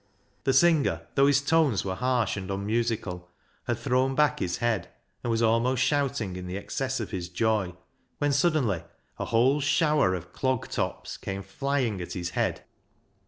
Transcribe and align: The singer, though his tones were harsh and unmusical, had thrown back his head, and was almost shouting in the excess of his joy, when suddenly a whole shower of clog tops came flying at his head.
The 0.45 0.53
singer, 0.53 1.05
though 1.13 1.27
his 1.27 1.41
tones 1.43 1.85
were 1.85 1.93
harsh 1.93 2.35
and 2.35 2.49
unmusical, 2.49 3.29
had 3.65 3.77
thrown 3.77 4.15
back 4.15 4.39
his 4.39 4.57
head, 4.57 4.89
and 5.23 5.29
was 5.29 5.43
almost 5.43 5.83
shouting 5.83 6.35
in 6.35 6.47
the 6.47 6.57
excess 6.57 6.99
of 6.99 7.11
his 7.11 7.29
joy, 7.29 7.75
when 8.17 8.31
suddenly 8.33 8.83
a 9.19 9.25
whole 9.25 9.59
shower 9.61 10.15
of 10.15 10.33
clog 10.33 10.69
tops 10.69 11.17
came 11.17 11.43
flying 11.43 12.01
at 12.01 12.13
his 12.13 12.31
head. 12.31 12.63